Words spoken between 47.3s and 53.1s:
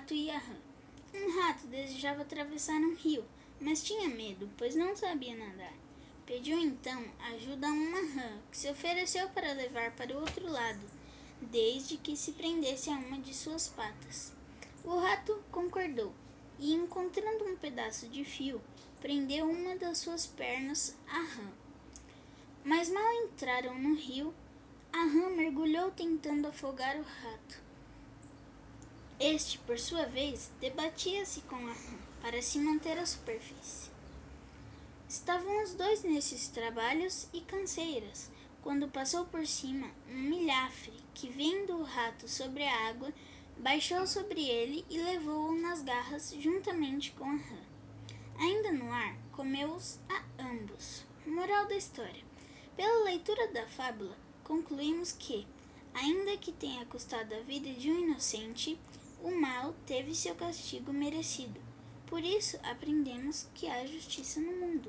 rã. Ainda no ar, comeu-os a ambos. Moral da história: pela